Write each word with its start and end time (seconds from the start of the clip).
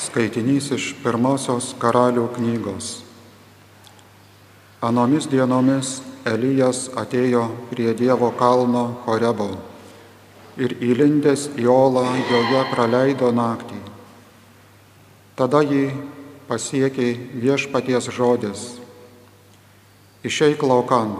Skaitinys 0.00 0.70
iš 0.72 0.94
pirmosios 1.02 1.74
karalių 1.80 2.30
knygos. 2.38 3.02
Anomis 4.80 5.26
dienomis 5.28 5.98
Elijas 6.24 6.86
atėjo 6.96 7.42
prie 7.68 7.92
Dievo 7.96 8.30
kalno 8.38 8.84
Horebo 9.04 9.50
ir 10.60 10.72
įlindęs 10.80 11.50
į 11.60 11.68
olą 11.72 12.04
joje 12.30 12.62
praleido 12.72 13.28
naktį. 13.32 13.78
Tada 15.36 15.60
jį 15.64 15.90
pasiekė 16.48 17.10
viešpaties 17.44 18.08
žodis. 18.16 18.64
Išeik 20.24 20.64
laukan, 20.64 21.14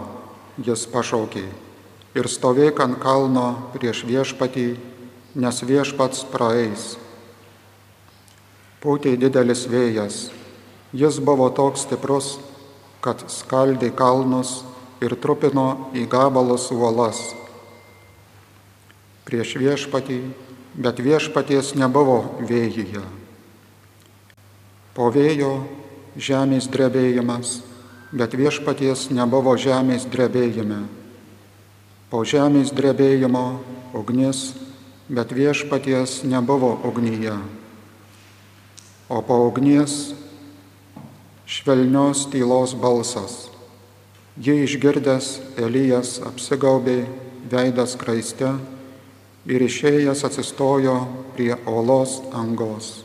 jis 0.61 0.87
pašaukė, 0.89 1.45
ir 2.17 2.29
stovėk 2.29 2.81
ant 2.83 2.99
kalno 3.01 3.47
prieš 3.73 4.03
viešpatį, 4.09 4.67
nes 5.37 5.63
viešpats 5.65 6.25
praeis. 6.33 6.91
Pūtė 8.81 9.13
didelis 9.21 9.67
vėjas, 9.69 10.23
jis 10.93 11.19
buvo 11.21 11.51
toks 11.53 11.85
stiprus, 11.85 12.33
kad 13.01 13.21
skaldė 13.29 13.91
kalnus 13.93 14.61
ir 15.01 15.13
trupino 15.21 15.91
į 15.93 16.07
gabalus 16.09 16.71
uolas 16.73 17.21
prieš 19.31 19.55
viešpatį, 19.55 20.19
bet 20.75 20.99
viešpaties 20.99 21.71
nebuvo 21.79 22.41
vėjyje. 22.43 23.03
Po 24.91 25.07
vėjo 25.07 25.53
žemės 26.19 26.67
drebėjimas, 26.67 27.61
bet 28.11 28.35
viešpaties 28.35 29.07
nebuvo 29.15 29.55
žemės 29.55 30.03
drebėjime. 30.11 30.81
Po 32.11 32.25
žemės 32.27 32.75
drebėjimo 32.75 33.45
ugnis, 33.95 34.51
bet 35.07 35.31
viešpaties 35.31 36.25
nebuvo 36.27 36.75
ugnyje. 36.83 37.37
O 39.11 39.19
po 39.19 39.35
ugnies 39.49 40.13
švelnios 41.43 42.29
tylos 42.31 42.71
balsas. 42.79 43.49
Jį 44.39 44.61
išgirdęs 44.63 45.33
Elijas 45.59 46.13
apsigaubė 46.23 47.01
veidas 47.51 47.97
kraiste 47.99 48.53
ir 49.51 49.65
išėjęs 49.67 50.23
atsistojo 50.29 50.95
prie 51.35 51.51
olos 51.67 52.21
angos. 52.31 53.01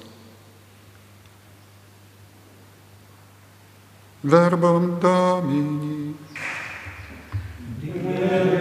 Verbum 4.23 4.93
Domini. 5.03 6.15
Ostandėnobis, 7.83 8.56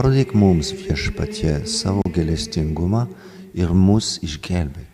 parodyk 0.00 0.30
mums 0.32 0.70
viešpatie 0.72 1.58
savo 1.68 2.00
gelestingumą 2.16 3.02
ir 3.52 3.74
mus 3.76 4.14
išgelbėk. 4.24 4.89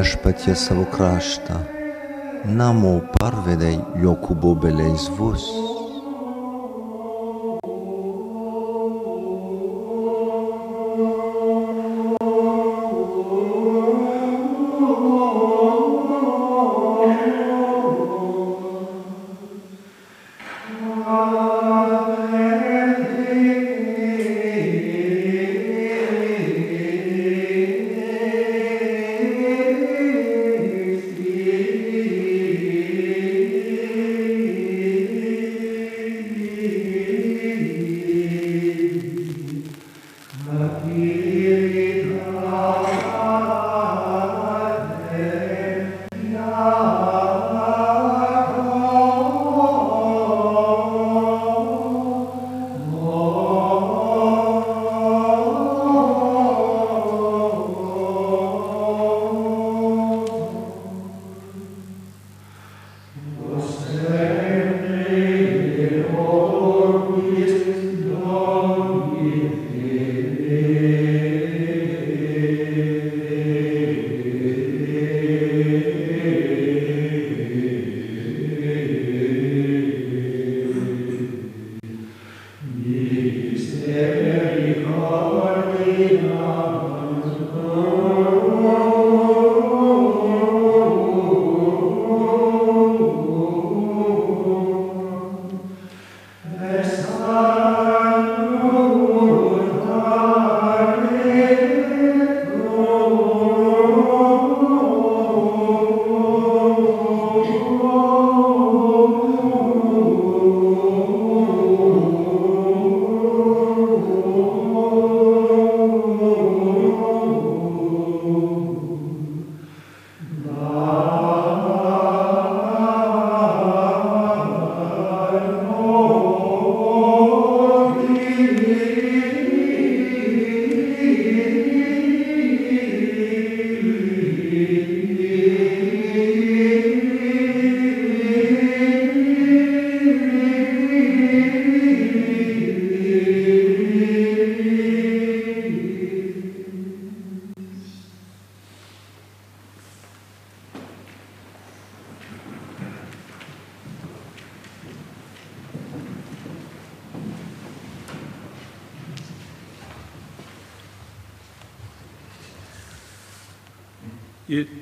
Viešpatie 0.00 0.54
savo 0.56 0.86
kraštą, 0.88 1.58
namo 2.56 2.92
parvedai 3.12 3.76
Jokūbo 4.00 4.54
beleisvus. 4.62 5.69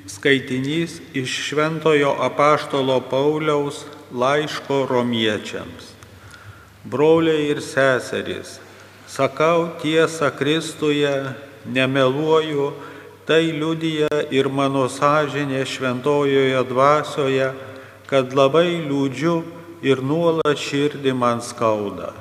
Skaitinys 0.09 0.99
iš 1.13 1.29
Šventojo 1.49 2.15
apaštalo 2.25 2.99
Pauliaus 3.09 3.85
laiško 4.11 4.85
romiečiams. 4.89 5.93
Broliai 6.83 7.49
ir 7.51 7.61
seserys, 7.61 8.57
sakau 9.07 9.69
tiesą 9.81 10.31
Kristuje, 10.33 11.35
nemeluoju, 11.65 12.71
tai 13.29 13.51
liudyja 13.53 14.25
ir 14.33 14.49
mano 14.49 14.87
sąžinė 14.89 15.61
šventojoje 15.69 16.63
dvasioje, 16.65 17.51
kad 18.09 18.33
labai 18.33 18.81
liūdžiu 18.89 19.35
ir 19.85 20.01
nuolat 20.01 20.57
širdį 20.57 21.13
man 21.13 21.43
skauda. 21.45 22.15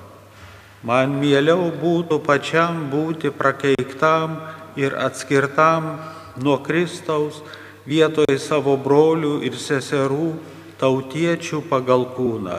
Man 0.85 1.17
mieliau 1.23 1.73
būtų 1.73 2.21
pačiam 2.27 2.85
būti 2.93 3.33
prakeiktam 3.33 4.37
ir 4.77 4.93
atskirtam 4.95 5.97
nuo 6.43 6.59
Kristaus 6.65 7.43
vietoj 7.89 8.39
savo 8.39 8.77
brolių 8.81 9.39
ir 9.47 9.57
seserų 9.59 10.33
tautiečių 10.81 11.63
pagal 11.71 12.07
kūną. 12.17 12.59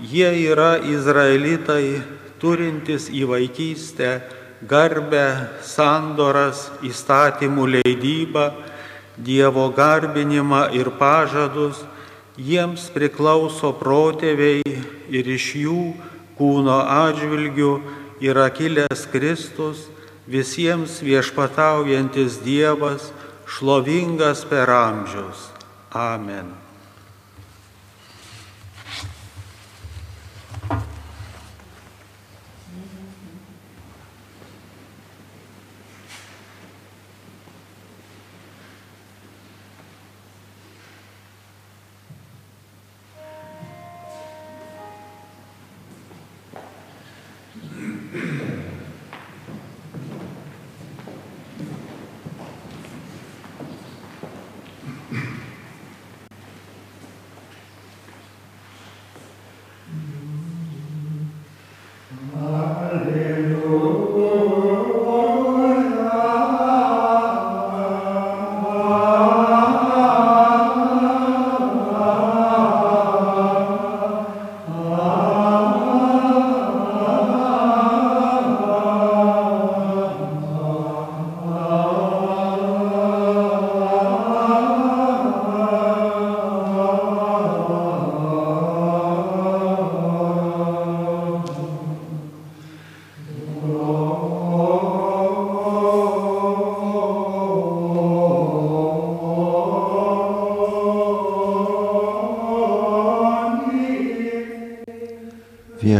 Jie 0.00 0.30
yra 0.48 0.78
izraelitai, 0.80 2.00
turintys 2.40 3.10
į 3.12 3.26
vaikystę 3.28 4.20
garbę, 4.64 5.48
sandoras, 5.62 6.68
įstatymų 6.82 7.66
leidybą, 7.76 8.50
Dievo 9.20 9.66
garbinimą 9.76 10.70
ir 10.72 10.88
pažadus, 10.96 11.82
jiems 12.40 12.86
priklauso 12.94 13.74
protėviai 13.76 14.62
ir 15.12 15.28
iš 15.28 15.48
jų 15.60 15.80
kūno 16.38 16.78
atžvilgių 16.88 17.72
yra 18.24 18.46
kilęs 18.54 19.04
Kristus, 19.12 19.90
visiems 20.30 21.00
viešpataujantis 21.02 22.38
Dievas, 22.44 23.10
šlovingas 23.50 24.44
per 24.46 24.70
amžius. 24.70 25.48
Amen. 25.90 26.69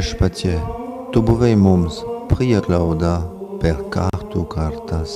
Viešpatie, 0.01 0.57
tu 1.13 1.21
buvai 1.21 1.51
mums 1.61 1.99
prieglauda 2.31 3.19
per 3.61 3.83
kartų 3.93 4.47
kartas. 4.49 5.13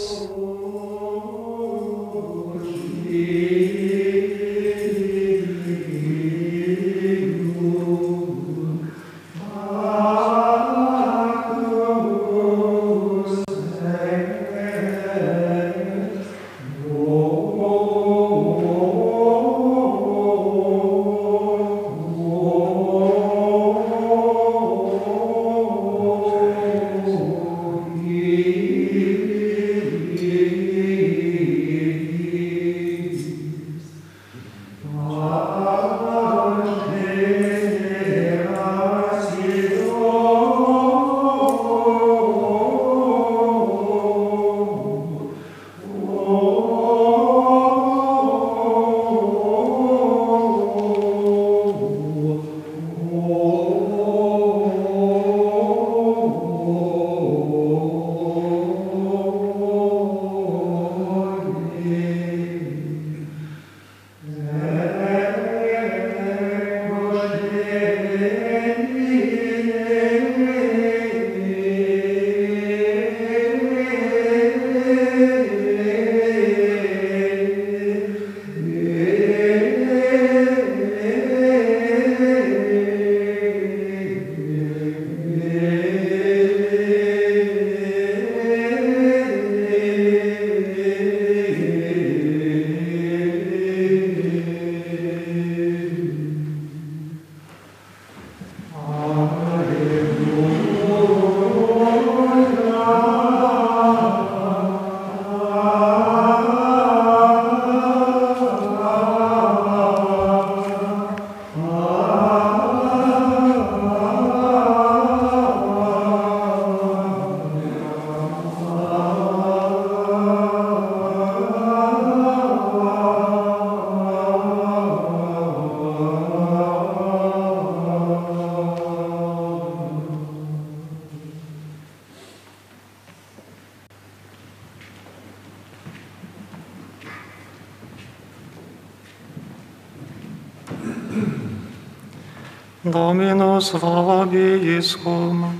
Слове 143.78 144.59
Иисхом. 144.59 145.52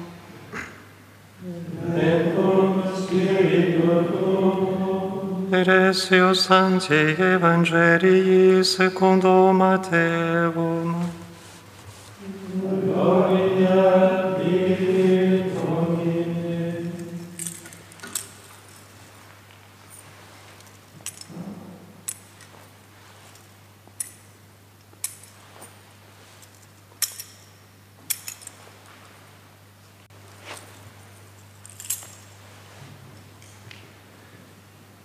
Eresios 5.51 6.43
Santi 6.43 6.95
Evangelii 7.19 8.65
segundo 8.65 9.53
Mateo. 9.53 10.64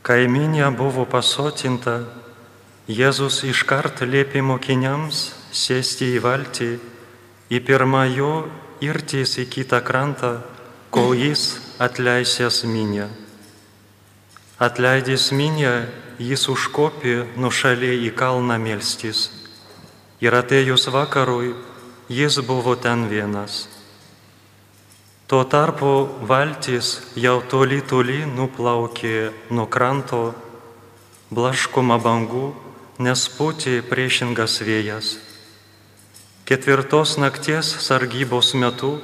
Kai 0.10 0.24
minė 0.26 0.66
buvo 0.74 1.04
pasotinta, 1.06 2.00
Jėzus 2.90 3.44
iškart 3.46 4.02
liepė 4.02 4.42
mokiniams 4.42 5.20
sėsti 5.54 6.08
į 6.16 6.24
valtį, 6.24 6.70
į 7.54 7.60
pirmą 7.68 8.08
jo 8.10 8.32
irtis 8.82 9.36
į 9.38 9.46
kitą 9.54 9.84
krantą, 9.86 10.32
kol 10.90 11.14
jis 11.14 11.60
atleisęs 11.78 12.64
minę. 12.66 13.06
Atleidęs 14.58 15.30
minę, 15.30 15.76
jis 16.18 16.50
užkopė 16.50 17.20
nušalė 17.38 17.94
į 18.10 18.16
kalną 18.18 18.58
melstis. 18.58 19.28
Ir 20.26 20.34
atėjus 20.34 20.90
vakarui, 20.90 21.54
jis 22.10 22.42
buvo 22.50 22.74
ten 22.74 23.06
vienas. 23.14 23.68
Tuo 25.30 25.44
tarpu 25.46 26.10
valtis 26.26 26.88
jau 27.14 27.36
toli 27.46 27.84
toli 27.86 28.24
nuplaukė 28.26 29.30
nuo 29.54 29.68
kranto, 29.70 30.34
blaškoma 31.30 32.00
bangų, 32.02 32.48
nes 33.06 33.26
pūtė 33.36 33.76
priešingas 33.86 34.56
vėjas. 34.66 35.10
Ketvirtos 36.50 37.20
nakties 37.22 37.70
sargybos 37.86 38.56
metu 38.58 38.96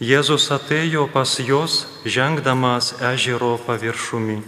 Jėzus 0.00 0.46
atėjo 0.56 1.04
pas 1.12 1.34
juos, 1.36 1.74
žengdamas 2.08 2.94
ežero 3.12 3.58
paviršumi. 3.66 4.38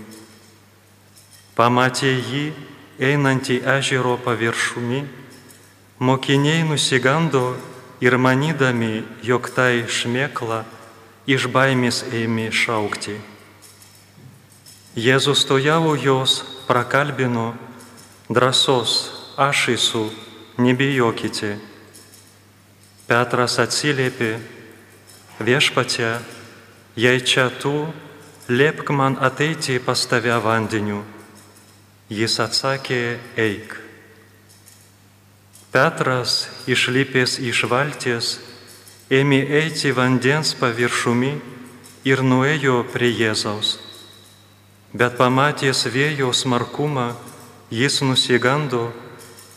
Pamatė 1.60 2.14
jį 2.16 2.46
einantį 3.10 3.58
ežero 3.74 4.16
paviršumi, 4.24 5.02
mokiniai 6.00 6.64
nusigando 6.64 7.44
ir 8.00 8.16
manydami, 8.16 9.04
jog 9.20 9.52
tai 9.52 9.84
šmėkla, 9.84 10.64
iš 11.26 11.48
baimės 11.50 12.04
ėmė 12.14 12.50
šaukti. 12.54 13.18
Jėzus 14.96 15.42
stojavo 15.44 15.96
jos, 15.98 16.40
prakalbino, 16.70 17.54
drąsos, 18.30 18.92
aš 19.36 19.68
esu, 19.74 20.06
nebijokite. 20.56 21.58
Petras 23.06 23.58
atsiliepė, 23.62 24.38
viešpatie, 25.42 26.16
jei 26.96 27.20
čia 27.20 27.50
tu, 27.50 27.74
liepk 28.48 28.90
man 28.94 29.18
ateiti 29.20 29.76
pas 29.82 30.00
tave 30.08 30.34
vandeniu. 30.42 31.02
Jis 32.08 32.38
atsakė, 32.40 33.18
eik. 33.36 33.76
Petras 35.74 36.46
išlipęs 36.70 37.36
iš 37.42 37.66
valties, 37.68 38.36
ėmė 39.10 39.38
eiti 39.62 39.92
vandens 39.94 40.54
paviršumi 40.58 41.36
ir 42.06 42.22
nuėjo 42.26 42.80
prie 42.90 43.12
Jėzaus. 43.14 43.76
Bet 44.96 45.14
pamatęs 45.18 45.84
vėjo 45.92 46.32
smarkumą, 46.34 47.12
jis 47.70 48.00
nusigando 48.02 48.90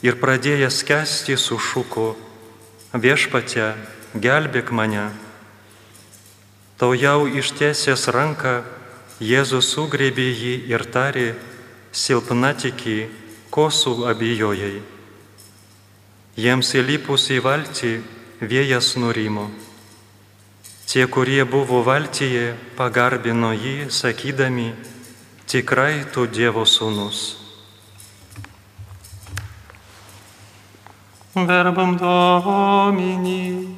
ir 0.05 0.19
pradėjęs 0.21 0.83
kesti 0.85 1.37
sušuko, 1.37 2.13
viešpate, 2.93 3.73
gelbėk 4.13 4.69
mane. 4.69 5.09
Tau 6.77 6.93
jau 6.93 7.25
ištiesęs 7.27 8.07
ranką, 8.13 8.61
Jėzus 9.19 9.73
sugrėbė 9.73 10.29
jį 10.31 10.53
ir 10.71 10.85
tarė, 10.87 11.33
silpna 11.91 12.53
tiki, 12.55 13.09
ko 13.51 13.67
su 13.67 14.05
abejojai. 14.07 14.79
Jiems 16.39 16.69
įlipus 16.79 17.27
į 17.35 17.41
valtį, 17.43 17.91
vėjas 18.41 18.95
nurimo. 18.95 19.49
Tie, 20.89 21.05
kurie 21.05 21.43
buvo 21.45 21.83
valtyje, 21.85 22.55
pagarbino 22.77 23.51
jį, 23.53 23.89
sakydami, 23.93 24.71
tikrai 25.45 26.05
tu 26.13 26.25
Dievo 26.25 26.65
sūnus. 26.65 27.37
Verbum 31.35 31.97
Domini. 31.97 33.75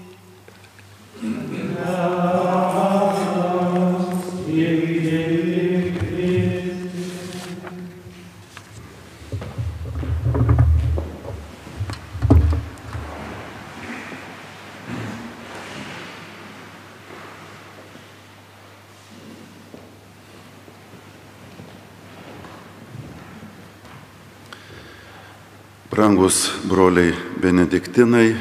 Brangus 26.01 26.47
broliai 26.65 27.11
Benediktinai, 27.37 28.31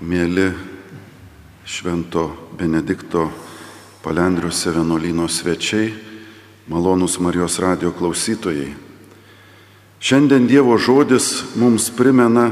mėly 0.00 0.46
Švento 1.68 2.22
Benedikto 2.56 3.26
Palendriuose 4.00 4.72
vienuolyno 4.72 5.26
svečiai, 5.28 5.90
malonus 6.72 7.18
Marijos 7.20 7.58
radio 7.60 7.92
klausytojai. 7.92 8.70
Šiandien 10.00 10.46
Dievo 10.48 10.78
žodis 10.80 11.26
mums 11.60 11.90
primena, 11.92 12.46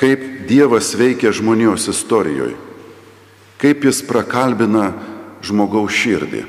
kaip 0.00 0.24
Dievas 0.48 0.94
veikia 0.96 1.28
žmonijos 1.28 1.90
istorijoje, 1.92 2.56
kaip 3.60 3.84
jis 3.84 4.00
prakalbina 4.08 4.94
žmogaus 5.44 5.92
širdį. 5.92 6.46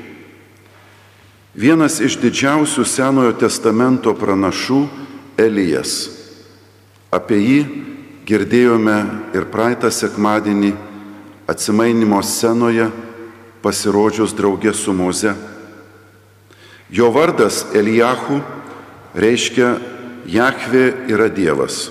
Vienas 1.52 2.00
iš 2.00 2.16
didžiausių 2.24 2.88
Senojo 2.88 3.36
testamento 3.44 4.16
pranašų 4.16 4.82
Elijas 5.36 6.21
Apie 7.12 7.36
jį 7.36 7.58
girdėjome 8.24 8.96
ir 9.36 9.44
praeitą 9.52 9.90
sekmadienį 9.92 10.72
atsimainimo 11.50 12.22
scenoje 12.24 12.86
pasirodžius 13.62 14.32
draugė 14.32 14.72
su 14.72 14.94
Moze. 14.96 15.34
Jo 16.88 17.10
vardas 17.12 17.66
Elijahu 17.76 18.40
reiškia 19.12 19.76
Jahvė 20.24 20.86
yra 21.12 21.28
Dievas. 21.28 21.90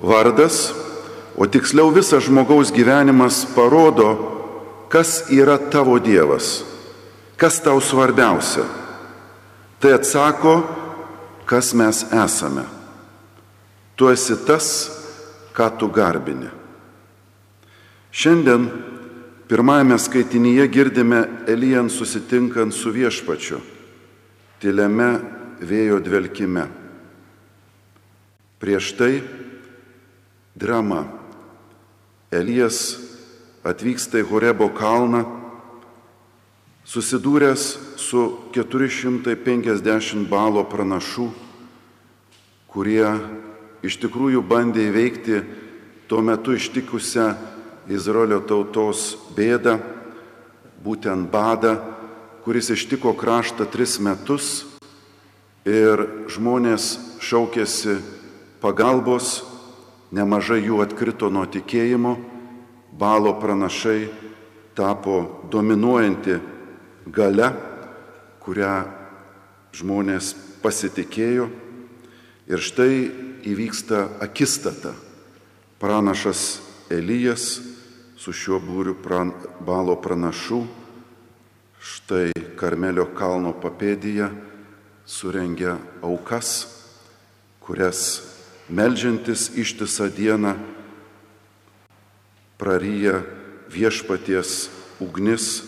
Vardas, 0.00 0.70
o 1.34 1.46
tiksliau 1.50 1.90
visas 1.90 2.28
žmogaus 2.28 2.70
gyvenimas 2.72 3.42
parodo, 3.56 4.10
kas 4.92 5.30
yra 5.34 5.58
tavo 5.58 5.98
Dievas, 5.98 6.60
kas 7.40 7.58
tau 7.64 7.80
svarbiausia. 7.82 8.66
Tai 9.80 9.96
atsako, 9.96 10.60
kas 11.48 11.72
mes 11.74 12.04
esame. 12.12 12.79
Tu 14.00 14.08
esi 14.08 14.32
tas, 14.48 14.66
ką 15.52 15.66
tu 15.76 15.90
garbini. 15.92 16.48
Šiandien 18.08 18.62
pirmajame 19.44 19.98
skaitinyje 20.00 20.64
girdime 20.72 21.18
Elijan 21.44 21.90
susitinkant 21.92 22.72
su 22.72 22.88
viešpačiu, 22.94 23.58
tyliame 24.56 25.10
vėjo 25.60 25.98
dvelkime. 26.00 26.64
Prieš 28.56 28.88
tai 28.96 29.20
drama. 30.56 31.02
Elijas 32.32 32.96
atvyksta 33.68 34.24
į 34.24 34.28
Horebo 34.32 34.70
kalną, 34.80 35.26
susidūręs 36.88 37.68
su 38.00 38.24
450 38.56 40.24
balo 40.32 40.64
pranašų, 40.72 41.28
kurie 42.72 43.04
iš 43.82 43.96
tikrųjų 44.02 44.42
bandė 44.44 44.88
įveikti 44.90 45.40
tuo 46.10 46.20
metu 46.24 46.56
ištikusią 46.56 47.28
Izraelio 47.90 48.40
tautos 48.46 49.14
bėdą, 49.36 49.78
būtent 50.84 51.30
badą, 51.32 51.76
kuris 52.44 52.70
ištiko 52.72 53.14
kraštą 53.18 53.66
tris 53.70 53.98
metus 54.00 54.64
ir 55.68 56.26
žmonės 56.30 57.18
šaukėsi 57.20 57.98
pagalbos, 58.62 59.40
nemažai 60.12 60.62
jų 60.64 60.80
atkrito 60.84 61.30
nuo 61.32 61.46
tikėjimo, 61.46 62.16
balo 62.92 63.34
pranašai 63.40 64.08
tapo 64.76 65.46
dominuojanti 65.52 66.38
gale, 67.12 67.50
kurią 68.44 68.74
žmonės 69.76 70.34
pasitikėjo. 70.62 71.48
Ir 72.50 72.58
štai 72.58 72.94
įvyksta 73.46 74.06
akistata. 74.20 74.94
Pranašas 75.80 76.60
Elijas 76.90 77.60
su 78.20 78.32
šiuo 78.36 78.60
būriu 78.60 78.96
pran, 79.00 79.32
balo 79.64 79.96
pranašų 79.96 80.60
štai 81.80 82.34
Karmelio 82.60 83.06
kalno 83.16 83.54
papėdyje 83.56 84.28
surengia 85.08 85.78
aukas, 86.04 86.68
kurias 87.64 88.02
melžiantis 88.68 89.48
ištisą 89.56 90.10
dieną 90.12 90.54
praryja 92.60 93.22
viešpaties 93.72 94.68
ugnis, 95.00 95.64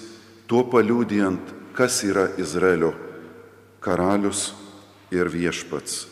tuo 0.47 0.67
paliūdijant, 0.69 1.41
kas 1.73 2.03
yra 2.05 2.29
Izraelio 2.37 2.93
karalius 3.81 4.51
ir 5.09 5.33
viešpats. 5.33 6.12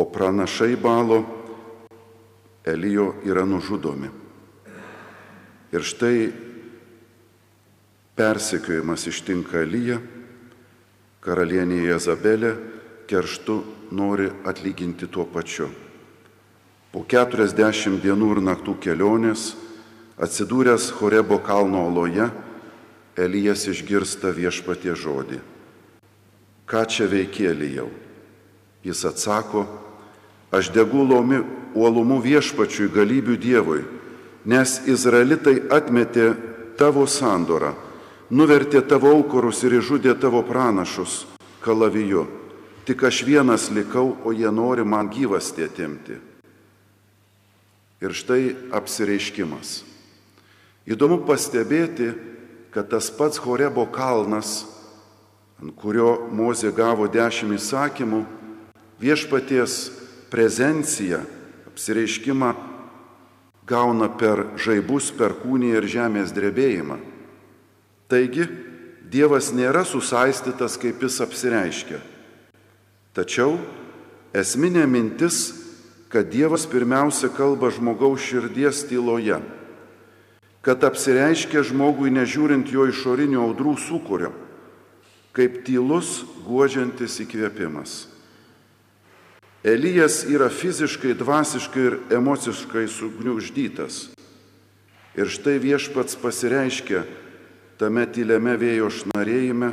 O 0.00 0.04
pranašai 0.08 0.76
balo 0.80 1.24
Elijo 2.64 3.14
yra 3.24 3.44
nužudomi. 3.44 4.08
Ir 5.72 5.82
štai 5.84 6.30
persekiojimas 8.16 9.04
ištinka 9.10 9.60
Eliją, 9.60 9.98
karalienė 11.20 11.82
Jezabelė 11.84 12.52
kerštu 13.12 13.58
nori 13.92 14.30
atlyginti 14.48 15.08
tuo 15.12 15.26
pačiu. 15.28 15.68
Po 16.92 17.04
40 17.04 18.00
dienų 18.00 18.30
ir 18.36 18.42
naktų 18.46 18.78
kelionės, 18.80 19.52
atsidūręs 20.16 20.88
Horebo 20.96 21.42
kalno 21.44 21.84
oloje, 21.90 22.30
Elijas 23.20 23.66
išgirsta 23.68 24.32
viešpatie 24.32 24.96
žodį. 24.96 25.42
Ką 26.64 26.86
čia 26.88 27.04
veikėlijau? 27.10 27.90
Jis 28.80 29.04
atsako, 29.04 29.66
aš 30.50 30.70
degu 30.74 31.04
lomi 31.06 31.40
uolumu 31.74 32.18
viešpačiui 32.22 32.90
galybių 32.90 33.36
Dievui, 33.38 33.82
nes 34.44 34.80
Izraelitai 34.90 35.60
atmetė 35.70 36.32
tavo 36.78 37.06
sandorą, 37.06 37.74
nuvertė 38.30 38.82
tavo 38.88 39.12
aukurus 39.14 39.62
ir 39.64 39.78
išžudė 39.78 40.16
tavo 40.20 40.42
pranašus 40.46 41.24
kalaviju. 41.62 42.26
Tik 42.88 43.04
aš 43.06 43.22
vienas 43.22 43.68
likau, 43.70 44.16
o 44.24 44.32
jie 44.32 44.50
nori 44.50 44.82
man 44.82 45.10
gyvastį 45.12 45.66
atimti. 45.68 46.16
Ir 48.00 48.16
štai 48.16 48.72
apsireiškimas. 48.72 49.84
Įdomu 50.88 51.20
pastebėti, 51.28 52.08
kad 52.72 52.88
tas 52.90 53.10
pats 53.12 53.38
Horebo 53.44 53.84
kalnas, 53.92 54.64
ant 55.60 55.76
kurio 55.76 56.16
Mozė 56.32 56.72
gavo 56.72 57.06
dešimt 57.12 57.58
įsakymų, 57.58 58.24
viešpaties 58.98 59.99
prezenciją, 60.30 61.20
apsireiškimą 61.70 62.50
gauna 63.70 64.08
per 64.18 64.46
žaibus, 64.58 65.10
per 65.14 65.36
kūnį 65.42 65.74
ir 65.78 65.86
žemės 65.90 66.34
drebėjimą. 66.36 66.98
Taigi, 68.10 68.48
Dievas 69.10 69.48
nėra 69.50 69.82
susaistytas, 69.82 70.76
kaip 70.78 71.00
jis 71.02 71.16
apsireiškia. 71.24 71.96
Tačiau 73.10 73.56
esminė 74.30 74.84
mintis, 74.86 75.48
kad 76.14 76.30
Dievas 76.30 76.62
pirmiausia 76.70 77.32
kalba 77.34 77.72
žmogaus 77.74 78.22
širdies 78.22 78.84
tyloje 78.86 79.40
kad 80.60 80.84
apsireiškia 80.84 81.64
žmogui 81.64 82.12
nežiūrint 82.12 82.68
jo 82.72 82.84
išorinių 82.90 83.40
audrų 83.40 83.74
sukūrio, 83.80 84.32
kaip 85.36 85.62
tylus, 85.64 86.20
guodžiantis 86.44 87.20
įkvėpimas. 87.24 88.09
Elijas 89.64 90.22
yra 90.24 90.48
fiziškai, 90.48 91.14
dvasiškai 91.20 91.82
ir 91.84 91.96
emociškai 92.16 92.86
sugniuždytas. 92.88 94.08
Ir 95.18 95.28
štai 95.28 95.58
viešpats 95.60 96.16
pasireiškia 96.20 97.02
tame 97.80 98.06
tyliame 98.08 98.54
vėjo 98.60 98.88
šnarėjime, 98.92 99.72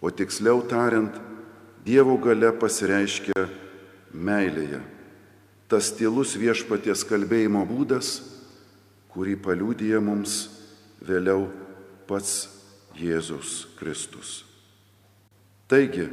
o 0.00 0.12
tiksliau 0.12 0.62
tariant, 0.68 1.22
Dievo 1.86 2.16
gale 2.18 2.48
pasireiškia 2.58 3.44
meilėje. 4.10 4.80
Tas 5.70 5.92
tylus 5.94 6.32
viešpaties 6.34 7.04
kalbėjimo 7.06 7.60
būdas 7.68 8.16
kurį 9.16 9.38
paliūdija 9.40 9.96
mums 10.04 10.34
vėliau 11.08 11.46
pats 12.04 12.50
Jėzus 13.00 13.62
Kristus. 13.78 14.42
Taigi, 15.72 16.04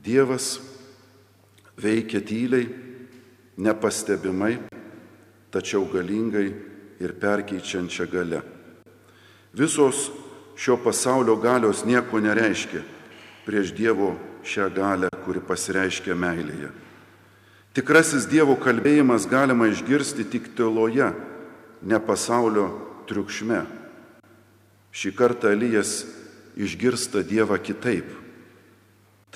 Dievas 0.00 0.54
veikia 1.76 2.20
tyliai, 2.20 2.68
nepastebimai, 3.56 4.58
tačiau 5.52 5.86
galingai 5.92 6.48
ir 7.00 7.12
perkeičiančia 7.20 8.06
gale. 8.10 8.42
Visos 9.56 10.10
šio 10.56 10.76
pasaulio 10.80 11.36
galios 11.36 11.84
nieko 11.84 12.20
nereiškia 12.20 12.82
prieš 13.46 13.72
Dievo 13.76 14.16
šią 14.44 14.66
galę, 14.74 15.08
kuri 15.24 15.40
pasireiškia 15.40 16.16
meilėje. 16.18 16.72
Tikrasis 17.76 18.26
Dievo 18.26 18.56
kalbėjimas 18.58 19.28
galima 19.28 19.68
išgirsti 19.70 20.24
tik 20.32 20.50
tyloje 20.56 21.12
ne 21.86 21.98
pasaulio 22.00 22.70
triukšme. 23.06 23.62
Šį 24.96 25.12
kartą 25.14 25.52
Elijas 25.52 26.06
išgirsta 26.56 27.22
Dievą 27.22 27.58
kitaip. 27.60 28.08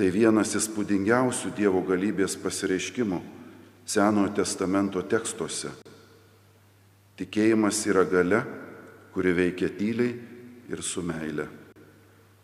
Tai 0.01 0.07
vienas 0.09 0.55
įspūdingiausių 0.57 1.51
Dievo 1.53 1.83
galybės 1.85 2.33
pasireiškimų 2.41 3.19
Senojo 3.85 4.31
testamento 4.33 5.03
tekstuose. 5.05 5.75
Tikėjimas 7.21 7.83
yra 7.85 8.07
gale, 8.09 8.39
kuri 9.13 9.35
veikia 9.37 9.69
tyliai 9.69 10.15
ir 10.73 10.81
su 10.81 11.05
meile. 11.05 11.45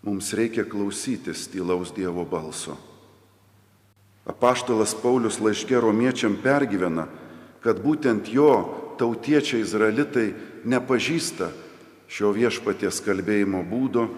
Mums 0.04 0.34
reikia 0.36 0.66
klausytis 0.68 1.46
tylaus 1.48 1.94
Dievo 1.96 2.26
balso. 2.28 2.76
Apaštalas 4.28 4.92
Paulius 5.00 5.40
laiškė 5.40 5.80
romiečiam 5.80 6.36
pergyvena, 6.36 7.08
kad 7.64 7.80
būtent 7.80 8.28
jo 8.36 8.52
tautiečiai 9.00 9.64
izraelitai 9.64 10.26
nepažįsta 10.68 11.48
šio 12.04 12.36
viešpaties 12.36 13.00
kalbėjimo 13.00 13.64
būdo 13.64 14.10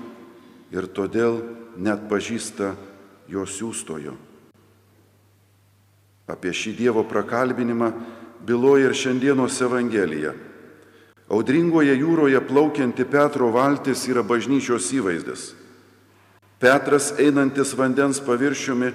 ir 0.74 0.90
todėl 0.90 1.44
net 1.78 2.10
pažįsta 2.10 2.74
jo 3.28 3.44
siūstojo. 3.46 4.14
Apie 6.28 6.52
šį 6.52 6.74
Dievo 6.76 7.04
prakalbinimą 7.08 7.92
byloja 8.44 8.88
ir 8.88 8.96
šiandienos 8.96 9.56
Evangelija. 9.64 10.34
Audringoje 11.28 11.92
jūroje 11.96 12.40
plaukianti 12.48 13.04
Petro 13.04 13.50
valtis 13.52 14.06
yra 14.08 14.22
bažnyčios 14.24 14.88
įvaizdis. 14.96 15.52
Petras 16.58 17.12
einantis 17.20 17.74
vandens 17.76 18.20
paviršiumi 18.24 18.88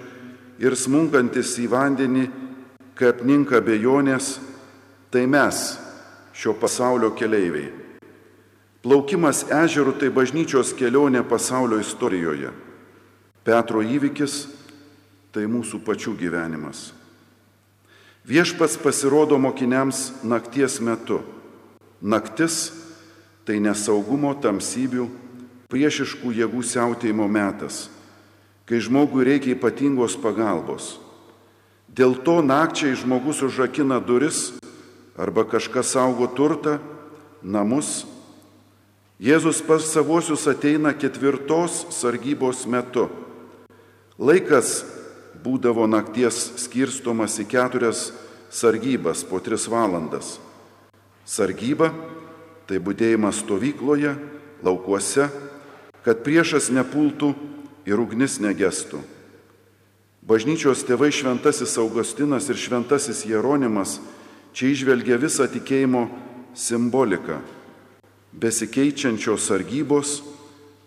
ir 0.59 0.75
smunkantis 0.75 1.53
į 1.61 1.69
vandenį, 1.71 2.25
kai 2.97 3.13
apninka 3.13 3.61
bejonės, 3.63 4.39
tai 5.13 5.25
mes, 5.29 5.77
šio 6.33 6.57
pasaulio 6.57 7.13
keleiviai. 7.15 7.71
Plaukimas 8.83 9.45
ežerų 9.47 9.95
tai 10.01 10.09
bažnyčios 10.11 10.73
kelionė 10.75 11.21
pasaulio 11.23 11.79
istorijoje. 11.79 12.51
Petro 13.43 13.83
įvykis 13.83 14.45
tai 15.35 15.47
mūsų 15.51 15.81
pačių 15.83 16.15
gyvenimas. 16.19 16.91
Viešpats 18.23 18.77
pasirodo 18.79 19.35
mokiniams 19.35 20.23
nakties 20.23 20.79
metu. 20.79 21.19
Naktis 21.99 22.71
tai 23.43 23.57
nesaugumo, 23.59 24.31
tamsybių, 24.39 25.09
priešiškų 25.67 26.31
jėgų 26.37 26.61
siautėjimo 26.63 27.27
metas, 27.27 27.89
kai 28.63 28.79
žmogui 28.79 29.25
reikia 29.27 29.57
ypatingos 29.57 30.15
pagalbos. 30.23 30.93
Dėl 31.91 32.15
to 32.23 32.39
nakčiai 32.45 32.95
žmogus 32.95 33.43
užrakina 33.43 33.99
duris 33.99 34.53
arba 35.19 35.43
kažkas 35.43 35.91
saugo 35.93 36.29
turtą, 36.31 36.79
namus. 37.43 38.05
Jėzus 39.19 39.59
pas 39.65 39.83
savosius 39.83 40.47
ateina 40.47 40.95
ketvirtos 40.95 41.83
sargybos 41.91 42.63
metu. 42.71 43.09
Laikas 44.21 44.83
būdavo 45.43 45.87
nakties 45.89 46.53
skirstomas 46.63 47.39
į 47.41 47.47
keturias 47.49 48.11
sargybas 48.53 49.23
po 49.25 49.41
tris 49.43 49.65
valandas. 49.71 50.37
Sargyba 51.25 51.91
tai 52.69 52.79
būdėjimas 52.79 53.41
stovykloje, 53.43 54.13
laukuose, 54.63 55.27
kad 56.03 56.23
priešas 56.23 56.69
nepultų 56.71 57.33
ir 57.89 57.99
ugnis 57.99 58.37
negestų. 58.43 59.01
Bažnyčios 60.23 60.85
tėvai 60.87 61.11
Šventasis 61.11 61.75
Augustinas 61.81 62.47
ir 62.47 62.59
Šventasis 62.59 63.25
Jeronimas 63.27 63.97
Čia 64.53 64.69
išvelgia 64.69 65.17
visą 65.17 65.47
tikėjimo 65.49 66.03
simboliką 66.53 67.39
besikeičiančios 68.37 69.47
sargybos, 69.49 70.19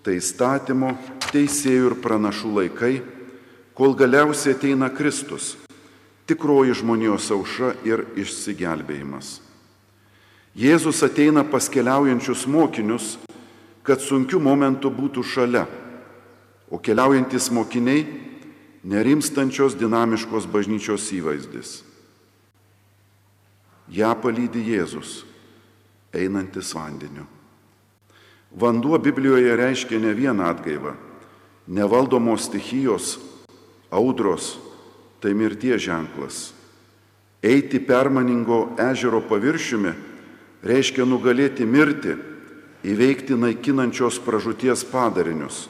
tai 0.06 0.20
statymo 0.22 0.92
teisėjų 1.32 1.88
ir 1.90 1.96
pranašų 2.02 2.50
laikai, 2.60 2.92
kol 3.76 3.92
galiausiai 3.94 4.56
ateina 4.56 4.88
Kristus, 4.88 5.54
tikroji 6.26 6.74
žmonijos 6.80 7.28
auša 7.30 7.74
ir 7.84 8.06
išsigelbėjimas. 8.16 9.40
Jėzus 10.56 11.02
ateina 11.04 11.44
pas 11.44 11.68
keliaujančius 11.68 12.46
mokinius, 12.48 13.18
kad 13.84 14.00
sunkių 14.00 14.40
momentų 14.40 14.88
būtų 14.90 15.24
šalia, 15.28 15.66
o 16.72 16.80
keliaujantis 16.80 17.50
mokiniai 17.52 18.06
nerimstančios 18.86 19.76
dinamiškos 19.76 20.48
bažnyčios 20.48 21.10
įvaizdis. 21.12 21.82
Ja 23.92 24.16
palydi 24.18 24.64
Jėzus, 24.72 25.20
einantis 26.16 26.72
vandeniu. 26.74 27.28
Vanduo 28.56 28.96
Biblijoje 28.98 29.52
reiškia 29.60 30.00
ne 30.00 30.14
vieną 30.16 30.48
atgaivą. 30.48 30.96
Nevaldomos 31.66 32.46
stichijos, 32.48 33.18
audros, 33.96 34.56
tai 35.20 35.32
mirties 35.34 35.80
ženklas. 35.82 36.52
Eiti 37.42 37.80
permaningo 37.80 38.76
ežero 38.80 39.22
paviršiumi 39.24 39.92
reiškia 40.66 41.06
nugalėti 41.06 41.66
mirtį, 41.68 42.16
įveikti 42.86 43.36
naikinančios 43.38 44.18
pražūties 44.22 44.84
padarinius. 44.90 45.66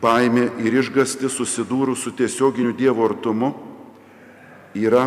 Baimė 0.00 0.50
ir 0.60 0.76
išgasti 0.82 1.30
susidūrus 1.32 2.02
su 2.04 2.12
tiesioginiu 2.16 2.74
Dievo 2.76 3.06
artumu 3.06 3.52
yra 4.76 5.06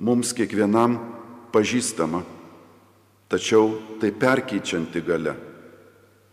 mums 0.00 0.32
kiekvienam 0.32 0.96
pažįstama, 1.52 2.22
tačiau 3.28 3.98
tai 4.00 4.10
perkeičianti 4.16 5.02
gale, 5.04 5.34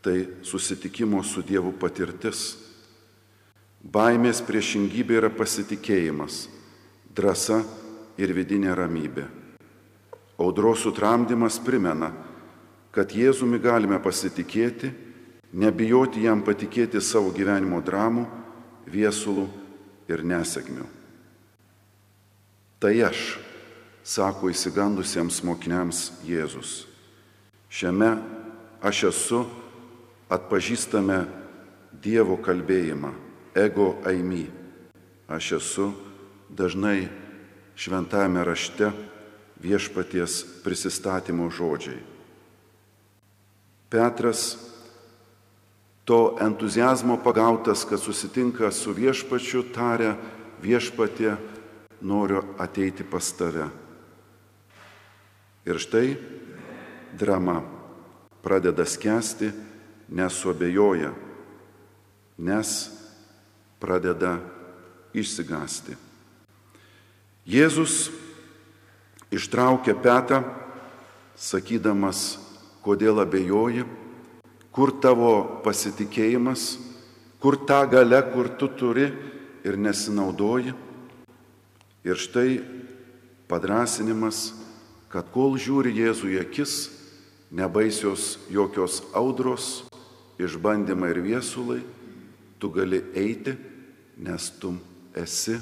tai 0.01 0.17
susitikimo 0.41 1.21
su 1.23 1.43
Dievu 1.43 1.75
patirtis. 1.77 2.70
Baimės 3.81 4.43
priešingybė 4.45 5.15
yra 5.17 5.29
pasitikėjimas, 5.33 6.45
drąsa 7.17 7.63
ir 8.21 8.33
vidinė 8.37 8.75
ramybė. 8.77 9.23
Audros 10.37 10.83
sutramdymas 10.85 11.57
primena, 11.65 12.11
kad 12.93 13.09
Jėzumi 13.09 13.57
galime 13.61 13.97
pasitikėti, 14.01 14.91
nebijoti 15.57 16.27
jam 16.27 16.43
patikėti 16.45 17.01
savo 17.01 17.33
gyvenimo 17.33 17.81
dramų, 17.81 18.27
viesulų 18.85 19.47
ir 20.13 20.23
nesėkmių. 20.29 20.85
Tai 22.81 22.93
aš, 23.09 23.39
sako 24.05 24.53
įsigandusiems 24.53 25.41
mokiniams 25.45 26.03
Jėzus. 26.29 26.85
Šiame 27.69 28.13
aš 28.85 29.03
esu 29.09 29.41
atpažįstame 30.29 31.23
Dievo 32.01 32.37
kalbėjimą 32.41 33.30
ego 33.55 33.95
aimy. 34.05 34.47
Aš 35.27 35.51
esu 35.51 35.91
dažnai 36.49 37.07
šventame 37.75 38.43
rašte 38.43 38.91
viešpaties 39.61 40.63
prisistatymo 40.63 41.49
žodžiai. 41.49 42.01
Petras 43.89 44.57
to 46.05 46.37
entuzijazmo 46.41 47.17
pagautas, 47.23 47.85
kad 47.85 47.99
susitinka 47.99 48.71
su 48.71 48.93
viešpačiu, 48.93 49.63
taria 49.75 50.15
viešpatė, 50.63 51.35
noriu 52.01 52.41
ateiti 52.59 53.03
pas 53.03 53.31
tave. 53.37 53.67
Ir 55.65 55.77
štai 55.77 56.15
drama 57.13 57.61
pradeda 58.41 58.85
skęsti, 58.85 59.51
nesuabejoja, 60.09 61.11
nes 62.37 63.00
pradeda 63.81 64.37
išsigasti. 65.17 65.97
Jėzus 67.49 68.11
ištraukia 69.33 69.95
petą, 69.97 70.43
sakydamas, 71.33 72.37
kodėl 72.85 73.23
abejoji, 73.23 73.87
kur 74.71 74.93
tavo 75.01 75.61
pasitikėjimas, 75.65 76.77
kur 77.41 77.57
ta 77.65 77.83
gale, 77.89 78.21
kur 78.31 78.51
tu 78.61 78.69
turi 78.69 79.09
ir 79.65 79.77
nesinaudoji. 79.77 80.75
Ir 82.05 82.17
štai 82.17 82.61
padrasinimas, 83.49 84.51
kad 85.11 85.27
kol 85.33 85.57
žiūri 85.59 85.91
Jėzų 85.97 86.31
į 86.33 86.39
akis, 86.45 86.75
nebaisios 87.51 88.37
jokios 88.53 89.01
audros, 89.17 89.83
išbandymai 90.41 91.11
ir 91.11 91.19
viesulai, 91.25 91.81
tu 92.61 92.69
gali 92.73 93.01
eiti 93.17 93.57
nes 94.17 94.49
tu 94.59 94.73
esi 95.15 95.57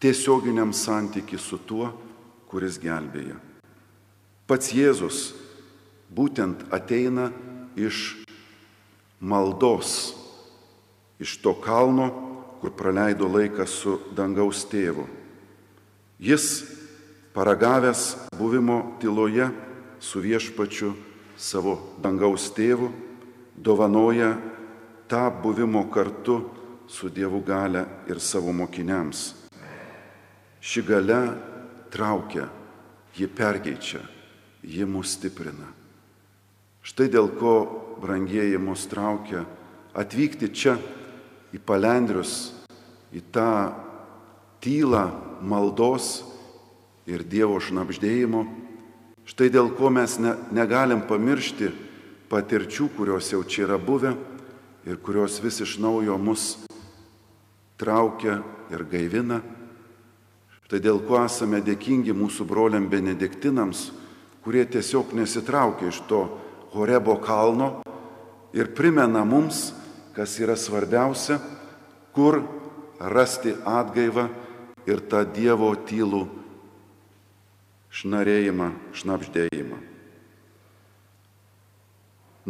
tiesioginiam 0.00 0.72
santyki 0.72 1.38
su 1.38 1.58
tuo, 1.58 1.90
kuris 2.48 2.78
gelbėja. 2.80 3.36
Pats 4.48 4.72
Jėzus 4.74 5.30
būtent 6.10 6.64
ateina 6.74 7.28
iš 7.78 8.18
maldos, 9.20 10.16
iš 11.20 11.36
to 11.44 11.54
kalno, 11.62 12.08
kur 12.60 12.72
praleido 12.76 13.28
laiką 13.30 13.66
su 13.68 13.98
dangaus 14.16 14.64
tėvu. 14.68 15.06
Jis, 16.20 16.64
paragavęs 17.32 18.16
buvimo 18.36 18.98
tyloje 19.00 19.48
su 20.00 20.20
viešpačiu 20.20 20.92
savo 21.40 21.78
dangaus 22.02 22.50
tėvu, 22.56 22.90
dovanoja 23.56 24.34
tą 25.08 25.28
buvimo 25.42 25.86
kartu 25.92 26.42
su 26.90 27.08
Dievu 27.08 27.40
gale 27.46 27.84
ir 28.10 28.20
savo 28.20 28.52
mokiniams. 28.52 29.34
Ši 30.60 30.82
gale 30.82 31.20
traukia, 31.90 32.48
ji 33.16 33.28
pergeičia, 33.28 34.00
ji 34.62 34.84
mus 34.84 35.14
stiprina. 35.14 35.70
Štai 36.82 37.06
dėl 37.12 37.30
ko, 37.38 37.54
brangieji, 38.02 38.58
mus 38.58 38.88
traukia 38.90 39.44
atvykti 39.94 40.50
čia 40.54 40.76
į 41.54 41.60
palendrius, 41.62 42.52
į 43.14 43.22
tą 43.32 43.50
tylą 44.62 45.04
maldos 45.42 46.20
ir 47.06 47.22
Dievo 47.22 47.58
šnapždėjimo. 47.62 48.44
Štai 49.30 49.50
dėl 49.52 49.70
ko 49.78 49.92
mes 49.94 50.18
ne, 50.18 50.34
negalim 50.50 51.04
pamiršti 51.06 51.70
patirčių, 52.30 52.90
kurios 52.96 53.30
jau 53.30 53.44
čia 53.46 53.68
yra 53.68 53.78
buvę 53.78 54.14
ir 54.86 54.98
kurios 54.98 55.38
vis 55.42 55.60
iš 55.62 55.78
naujo 55.82 56.18
mus 56.18 56.56
traukia 57.80 58.40
ir 58.70 58.84
gaivina. 58.84 59.40
Štai 60.66 60.82
dėl 60.84 61.00
ko 61.08 61.18
esame 61.24 61.62
dėkingi 61.64 62.12
mūsų 62.14 62.44
broliam 62.46 62.86
benediktinams, 62.92 63.88
kurie 64.44 64.66
tiesiog 64.68 65.16
nesitraukia 65.16 65.88
iš 65.90 66.04
to 66.10 66.22
Horebo 66.70 67.16
kalno 67.18 67.80
ir 68.54 68.68
primena 68.78 69.24
mums, 69.26 69.72
kas 70.14 70.36
yra 70.38 70.54
svarbiausia, 70.54 71.40
kur 72.14 72.44
rasti 73.00 73.56
atgaivą 73.66 74.28
ir 74.86 75.02
tą 75.10 75.24
Dievo 75.26 75.72
tylų 75.88 76.28
šnarėjimą, 77.90 78.70
šnapždėjimą. 78.94 79.80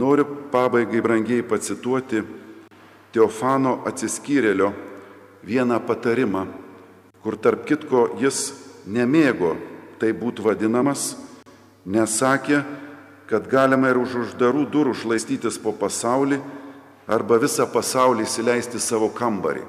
Noriu 0.01 0.29
pabaigai 0.53 1.01
brangiai 1.01 1.43
pacituoti 1.43 2.21
Teofano 3.11 3.81
atsiskyrėlio 3.89 4.71
vieną 5.47 5.81
patarimą, 5.87 6.47
kur 7.23 7.37
tarp 7.37 7.67
kitko 7.69 8.09
jis 8.21 8.51
nemėgo 8.87 9.57
tai 10.01 10.13
būti 10.17 10.45
vadinamas, 10.45 11.15
nesakė, 11.85 12.63
kad 13.31 13.47
galima 13.47 13.93
ir 13.93 14.01
už 14.01 14.17
uždarų 14.25 14.65
durų 14.73 14.95
šlaistytis 14.97 15.61
po 15.63 15.73
pasaulį 15.77 16.41
arba 17.11 17.39
visą 17.43 17.67
pasaulį 17.71 18.25
įsileisti 18.27 18.81
savo 18.83 19.11
kambarį. 19.15 19.63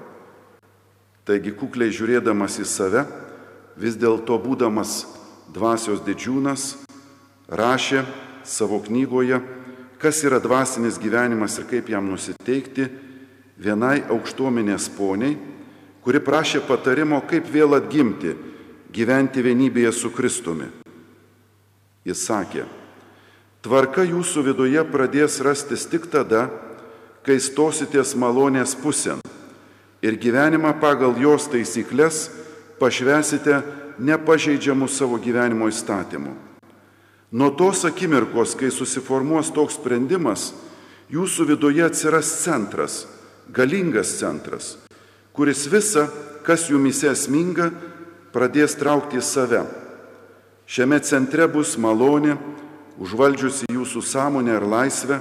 Taigi 1.26 1.54
kukliai 1.54 1.94
žiūrėdamas 1.94 2.58
į 2.62 2.66
save, 2.66 3.04
vis 3.78 3.98
dėlto 4.00 4.40
būdamas 4.42 5.04
dvasios 5.54 6.02
didžiūnas, 6.06 6.82
rašė 7.52 8.06
savo 8.48 8.80
knygoje, 8.82 9.42
kas 10.02 10.24
yra 10.26 10.42
dvasinis 10.42 10.98
gyvenimas 11.02 11.60
ir 11.60 11.68
kaip 11.70 11.92
jam 11.92 12.10
nusiteikti 12.10 12.88
vienai 13.62 14.02
aukštuomenės 14.10 14.90
poniai, 14.98 15.38
kuri 16.06 16.22
prašė 16.24 16.64
patarimo, 16.68 17.22
kaip 17.30 17.50
vėl 17.52 17.78
atgimti, 17.78 18.36
gyventi 18.92 19.44
vienybėje 19.46 19.92
su 19.96 20.12
Kristumi. 20.14 20.68
Jis 22.06 22.24
sakė, 22.26 22.66
tvarka 23.62 24.04
jūsų 24.08 24.46
viduje 24.50 24.82
pradės 24.90 25.40
rastis 25.46 25.86
tik 25.86 26.10
tada, 26.10 26.50
kai 27.22 27.38
stositės 27.38 28.16
malonės 28.18 28.74
pusėn 28.82 29.22
ir 30.02 30.18
gyvenimą 30.18 30.74
pagal 30.82 31.14
jos 31.22 31.46
taisyklės 31.54 32.32
pašvesite 32.82 33.62
nepažeidžiamų 34.02 34.90
savo 34.90 35.20
gyvenimo 35.22 35.70
įstatymų. 35.70 36.34
Nuo 37.32 37.52
tos 37.56 37.86
akimirkos, 37.88 38.58
kai 38.60 38.72
susiformuos 38.74 39.54
toks 39.56 39.78
sprendimas, 39.78 40.50
jūsų 41.14 41.52
viduje 41.54 41.86
atsiras 41.86 42.34
centras, 42.42 43.06
galingas 43.54 44.18
centras, 44.18 44.74
kuris 45.34 45.66
visą, 45.72 46.08
kas 46.46 46.68
jumise 46.70 47.10
esminga, 47.12 47.70
pradės 48.34 48.76
traukti 48.80 49.20
į 49.20 49.26
save. 49.26 49.64
Šiame 50.68 51.02
centre 51.04 51.48
bus 51.52 51.76
malonė, 51.80 52.38
užvaldžiusi 53.02 53.72
jūsų 53.72 54.04
sąmonę 54.06 54.56
ir 54.56 54.68
laisvę, 54.68 55.20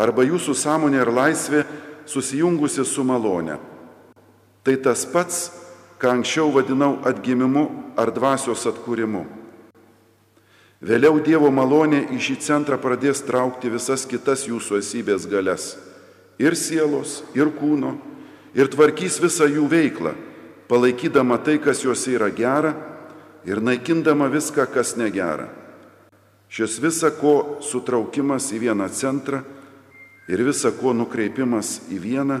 arba 0.00 0.24
jūsų 0.26 0.54
sąmonė 0.54 1.02
ir 1.02 1.12
laisvė 1.14 1.64
susijungusi 2.06 2.84
su 2.84 3.04
malonė. 3.04 3.58
Tai 4.64 4.76
tas 4.84 5.06
pats, 5.08 5.50
ką 6.00 6.16
anksčiau 6.16 6.50
vadinau 6.52 6.98
atgimimu 7.04 7.66
ar 7.98 8.12
dvasios 8.14 8.66
atkūrimu. 8.68 9.24
Vėliau 10.80 11.18
Dievo 11.20 11.50
malonė 11.52 12.06
į 12.14 12.18
šį 12.24 12.36
centrą 12.40 12.78
pradės 12.80 13.20
traukti 13.26 13.68
visas 13.68 14.06
kitas 14.08 14.46
jūsų 14.48 14.78
esybės 14.80 15.26
galės- 15.28 15.76
ir 16.46 16.56
sielos, 16.56 17.22
ir 17.36 17.52
kūno, 17.52 17.98
ir 18.54 18.70
tvarkys 18.70 19.20
visą 19.22 19.48
jų 19.50 19.66
veiklą, 19.70 20.14
palaikydama 20.70 21.38
tai, 21.44 21.58
kas 21.62 21.84
juose 21.84 22.14
yra 22.14 22.30
gera, 22.34 22.74
ir 23.44 23.62
naikindama 23.62 24.28
viską, 24.30 24.66
kas 24.72 24.96
negera. 24.96 25.48
Šis 26.50 26.80
visa 26.82 27.12
ko 27.14 27.62
sutraukimas 27.62 28.50
į 28.50 28.64
vieną 28.66 28.88
centrą 28.90 29.44
ir 30.30 30.42
visa 30.42 30.72
ko 30.74 30.92
nukreipimas 30.96 31.78
į 31.94 32.00
vieną 32.02 32.40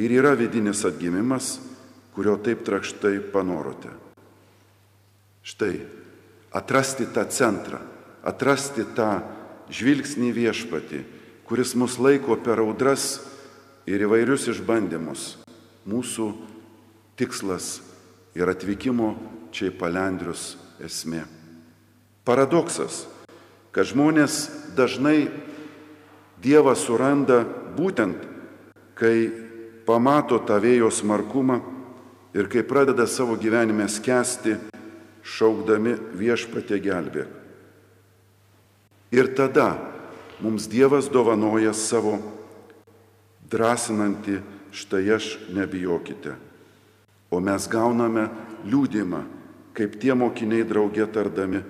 ir 0.00 0.14
yra 0.16 0.32
vidinis 0.38 0.84
atgimimas, 0.88 1.58
kurio 2.16 2.38
taip 2.40 2.64
trakštai 2.64 3.18
panorote. 3.32 3.92
Štai 5.44 5.76
atrasti 6.56 7.06
tą 7.12 7.26
centrą, 7.28 7.80
atrasti 8.24 8.86
tą 8.96 9.20
žvilgsnį 9.72 10.32
viešpatį, 10.32 11.02
kuris 11.48 11.74
mus 11.76 11.98
laiko 12.00 12.36
per 12.40 12.60
audras 12.64 13.20
ir 13.88 14.04
įvairius 14.04 14.48
išbandymus. 14.52 15.38
Mūsų 15.88 16.28
tikslas 17.16 17.78
ir 18.36 18.50
atvykimo 18.50 19.14
čia 19.54 19.70
į 19.70 19.76
palendrius 19.80 20.56
esmė. 20.84 21.24
Paradoksas, 22.28 23.06
kad 23.72 23.88
žmonės 23.88 24.46
dažnai 24.76 25.30
Dievą 26.38 26.76
suranda 26.78 27.40
būtent, 27.74 28.20
kai 28.94 29.26
pamato 29.82 30.36
tą 30.38 30.60
vėjo 30.62 30.86
smarkumą 30.94 31.56
ir 32.36 32.46
kai 32.46 32.62
pradeda 32.62 33.08
savo 33.10 33.34
gyvenime 33.34 33.88
skęsti 33.90 34.54
šaukdami 35.26 35.96
viešpatė 36.14 36.78
gelbėk. 36.84 37.32
Ir 39.10 39.32
tada 39.34 39.72
mums 40.38 40.68
Dievas 40.70 41.08
dovanoja 41.10 41.74
savo 41.74 42.20
drąsinantį 43.50 44.40
štai 44.72 45.08
aš 45.16 45.38
nebijokite. 45.54 46.36
O 47.30 47.40
mes 47.44 47.68
gauname 47.68 48.28
liūdimą, 48.64 49.24
kaip 49.76 49.98
tie 50.00 50.14
mokiniai 50.16 50.64
draugė 50.66 51.06
tardami, 51.12 51.62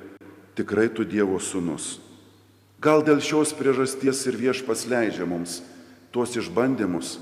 tikrai 0.59 0.89
tu 0.91 1.07
Dievo 1.07 1.39
sūnus. 1.43 1.99
Gal 2.79 3.03
dėl 3.03 3.19
šios 3.23 3.55
priežasties 3.59 4.23
ir 4.31 4.39
viešpas 4.39 4.87
leidžia 4.87 5.27
mums 5.27 5.59
tuos 6.15 6.37
išbandymus, 6.39 7.19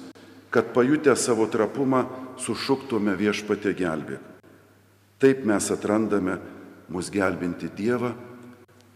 kad 0.53 0.73
pajutę 0.77 1.17
savo 1.17 1.49
trapumą 1.49 2.05
sušuktume 2.41 3.17
viešpatė 3.17 3.73
gelbėk. 3.77 4.21
Taip 5.17 5.47
mes 5.49 5.71
atrandame 5.73 6.37
mus 6.93 7.09
gelbinti 7.09 7.71
Dievą, 7.73 8.13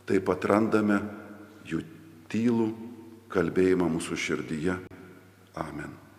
taip 0.05 0.29
atrandame 0.29 1.01
jų 1.65 1.81
tylų 2.29 2.69
kalbėjimą 3.33 3.89
mūsų 3.97 4.19
širdyje. 4.21 4.77
Amen. 5.57 6.10